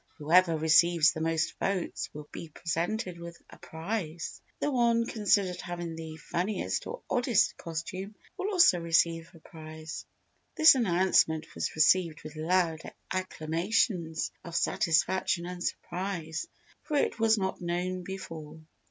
Whoever 0.17 0.57
receives 0.57 1.11
the 1.11 1.21
most 1.21 1.53
votes 1.59 2.09
will 2.11 2.27
be 2.31 2.49
presented 2.49 3.19
with 3.19 3.39
a 3.51 3.59
prize. 3.59 4.41
The 4.59 4.71
one 4.71 5.05
considered 5.05 5.61
having 5.61 5.95
the 5.95 6.17
funniest 6.17 6.87
or 6.87 7.03
oddest 7.07 7.55
costume 7.57 8.15
will 8.35 8.51
also 8.51 8.79
receive 8.79 9.29
a 9.35 9.39
prize." 9.39 10.07
This 10.55 10.73
announcement 10.73 11.53
was 11.53 11.75
received 11.75 12.23
with 12.23 12.35
loud 12.35 12.81
acclamations 13.11 14.31
of 14.43 14.55
satisfaction 14.55 15.45
and 15.45 15.63
surprise, 15.63 16.47
for 16.81 16.97
it 16.97 17.19
was 17.19 17.37
not 17.37 17.61
known 17.61 18.01
before. 18.01 18.59